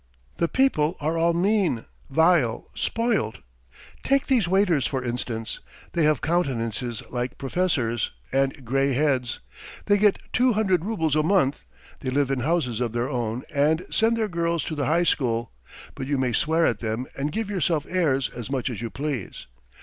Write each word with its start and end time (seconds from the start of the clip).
The 0.37 0.47
people 0.47 0.97
are 0.99 1.15
all 1.15 1.35
mean, 1.35 1.85
vile, 2.09 2.71
spoilt. 2.73 3.37
Take 4.01 4.25
these 4.25 4.47
waiters, 4.47 4.87
for 4.87 5.03
instance. 5.05 5.59
They 5.91 6.05
have 6.05 6.21
countenances 6.21 7.03
like 7.11 7.37
professors, 7.37 8.09
and 8.31 8.65
grey 8.65 8.93
heads; 8.93 9.41
they 9.85 9.99
get 9.99 10.17
two 10.33 10.53
hundred 10.53 10.83
roubles 10.83 11.15
a 11.15 11.21
month, 11.21 11.65
they 11.99 12.09
live 12.09 12.31
in 12.31 12.39
houses 12.39 12.81
of 12.81 12.93
their 12.93 13.11
own 13.11 13.43
and 13.53 13.85
send 13.91 14.17
their 14.17 14.27
girls 14.27 14.63
to 14.63 14.73
the 14.75 14.87
high 14.87 15.03
school, 15.03 15.51
but 15.93 16.07
you 16.07 16.17
may 16.17 16.33
swear 16.33 16.65
at 16.65 16.79
them 16.79 17.05
and 17.15 17.31
give 17.31 17.51
yourself 17.51 17.85
airs 17.87 18.27
as 18.31 18.49
much 18.49 18.71
as 18.71 18.81
you 18.81 18.89
please. 18.89 19.45